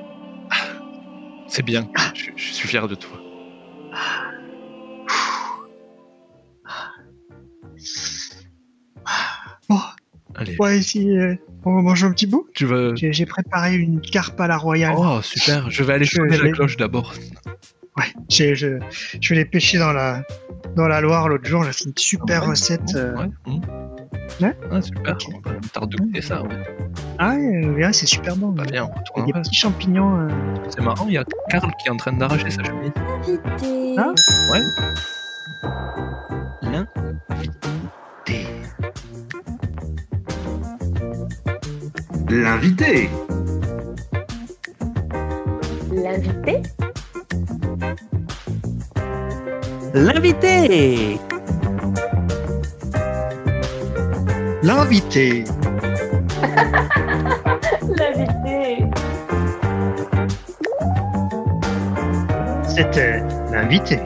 C'est 1.48 1.64
bien, 1.66 1.88
je, 2.14 2.30
je 2.36 2.54
suis 2.54 2.68
fier 2.68 2.88
de 2.88 2.96
toi. 2.96 3.18
Bon, 9.70 9.80
Allez, 10.36 10.56
ouais, 10.60 10.80
ici, 10.80 11.10
euh, 11.18 11.36
on 11.66 11.82
mange 11.82 12.04
un 12.04 12.12
petit 12.12 12.28
bout. 12.28 12.48
tu 12.54 12.66
veux... 12.66 12.94
J'ai 12.96 13.26
préparé 13.26 13.76
une 13.76 14.02
carpe 14.02 14.40
à 14.40 14.48
la 14.48 14.58
royale. 14.58 14.96
Oh, 14.98 15.22
super, 15.22 15.70
je 15.70 15.84
vais 15.84 15.94
aller 15.94 16.06
sonner 16.06 16.38
la 16.38 16.50
cloche 16.52 16.78
d'abord. 16.78 17.14
Ouais, 18.00 18.06
j'ai- 18.30 18.56
je, 18.56 18.80
je 19.22 19.34
l'ai 19.34 19.46
pêché 19.46 19.78
dans 19.78 19.92
la, 19.94 20.24
dans 20.76 20.88
la 20.88 21.02
Loire 21.02 21.28
l'autre 21.28 21.46
jour. 21.46 21.64
Là, 21.64 21.72
c'est 21.74 21.86
une 21.86 21.94
super 21.98 22.44
Ouais, 22.44 22.50
recette. 22.50 22.96
euh. 22.96 23.16
Ouais, 23.16 23.30
hum. 23.46 23.62
Ouais. 24.42 24.56
Ah, 24.72 24.82
super, 24.82 25.14
Ok. 25.14 25.26
on 25.46 25.50
me 25.50 25.68
tarde 25.74 25.90
de 25.92 25.98
goûter 25.98 26.22
ça. 26.22 26.42
Ouais. 26.44 26.50
Ah, 27.18 27.34
ouais, 27.36 27.66
ouais, 27.86 27.94
c'est 27.94 28.06
super 28.06 28.36
bon. 28.38 28.50
Bah, 28.50 28.64
bien, 28.72 28.86
on 28.86 28.88
y 28.88 28.92
a 28.92 28.96
retourne 29.00 29.26
des 29.26 29.34
petits 29.34 29.56
champignons. 29.56 30.18
euh. 30.22 30.28
C'est 30.70 30.82
marrant, 30.82 31.06
il 31.08 31.14
y 31.14 31.18
a 31.18 31.26
Karl 31.50 31.70
qui 31.82 31.88
est 31.88 31.92
en 31.92 31.98
train 31.98 32.14
d'arracher 32.14 32.50
sa 32.50 32.64
chemise. 32.64 32.92
Ah. 33.98 34.14
Ouais. 34.54 34.62
L'invité. 36.62 38.46
L'invité. 42.30 43.10
L'invité? 45.92 46.62
L'invité 49.94 51.20
L'invité. 54.62 55.44
L'invité 57.98 58.86
C'était 62.68 63.24
l'invité. 63.52 64.00